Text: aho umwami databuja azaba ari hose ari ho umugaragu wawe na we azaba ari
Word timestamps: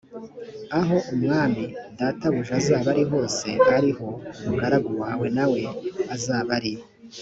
aho 0.79 0.95
umwami 1.13 1.63
databuja 1.99 2.53
azaba 2.59 2.87
ari 2.93 3.03
hose 3.11 3.47
ari 3.77 3.91
ho 3.97 4.07
umugaragu 4.43 4.91
wawe 5.01 5.27
na 5.35 5.45
we 5.51 5.61
azaba 6.15 6.49
ari 6.59 6.73